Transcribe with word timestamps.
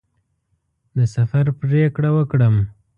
د 0.97 0.99
سفر 1.15 1.45
پرېکړه 1.61 2.09
وکړم. 2.17 2.55